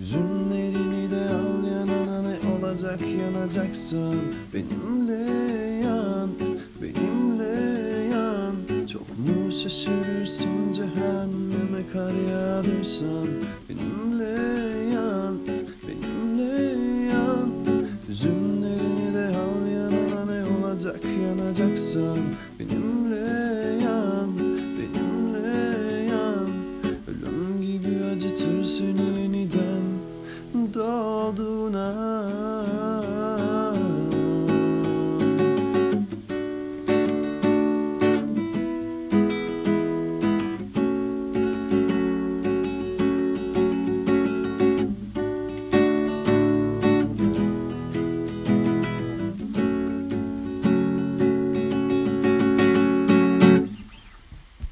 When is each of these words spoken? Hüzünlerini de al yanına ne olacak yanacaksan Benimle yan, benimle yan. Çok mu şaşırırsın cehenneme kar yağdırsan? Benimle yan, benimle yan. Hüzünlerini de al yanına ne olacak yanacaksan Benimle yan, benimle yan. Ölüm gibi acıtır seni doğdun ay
Hüzünlerini 0.00 1.10
de 1.10 1.24
al 1.34 1.70
yanına 1.70 2.22
ne 2.22 2.36
olacak 2.58 3.00
yanacaksan 3.20 4.14
Benimle 4.54 5.30
yan, 5.84 6.30
benimle 6.82 7.54
yan. 8.12 8.54
Çok 8.86 9.18
mu 9.18 9.52
şaşırırsın 9.52 10.72
cehenneme 10.72 11.88
kar 11.92 12.14
yağdırsan? 12.30 13.26
Benimle 13.68 14.38
yan, 14.94 15.38
benimle 15.88 16.52
yan. 17.12 17.50
Hüzünlerini 18.08 19.14
de 19.14 19.26
al 19.26 19.66
yanına 19.72 20.24
ne 20.24 20.44
olacak 20.58 21.00
yanacaksan 21.28 22.18
Benimle 22.58 23.84
yan, 23.84 24.38
benimle 24.78 26.12
yan. 26.12 26.48
Ölüm 27.08 27.62
gibi 27.62 28.04
acıtır 28.04 28.64
seni 28.64 29.25
doğdun 30.54 31.74
ay 31.74 32.65